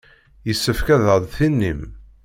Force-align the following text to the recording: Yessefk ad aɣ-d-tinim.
Yessefk 0.47 0.87
ad 0.95 1.03
aɣ-d-tinim. 1.13 1.81